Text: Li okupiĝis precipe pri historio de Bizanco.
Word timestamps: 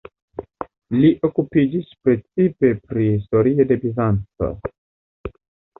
Li 1.01 1.11
okupiĝis 1.29 1.91
precipe 2.07 2.73
pri 2.89 3.07
historio 3.13 3.69
de 3.73 3.79
Bizanco. 3.87 4.53